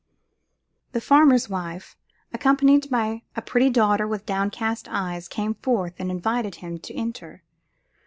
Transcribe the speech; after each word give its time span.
The 0.93 0.99
farmer's 0.99 1.47
wife, 1.47 1.95
accompanied 2.33 2.89
by 2.89 3.21
a 3.35 3.41
pretty 3.43 3.69
daughter 3.69 4.07
with 4.07 4.25
downcast 4.25 4.87
eyes, 4.89 5.27
came 5.27 5.53
forth 5.53 5.93
and 5.99 6.09
invited 6.09 6.55
him 6.55 6.79
to 6.79 6.95
enter. 6.95 7.43